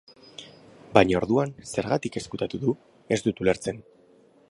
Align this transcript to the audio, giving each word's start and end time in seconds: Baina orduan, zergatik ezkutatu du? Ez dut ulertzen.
Baina 0.97 1.19
orduan, 1.19 1.53
zergatik 1.73 2.19
ezkutatu 2.23 2.63
du? 2.67 2.77
Ez 3.17 3.23
dut 3.29 3.45
ulertzen. 3.47 3.89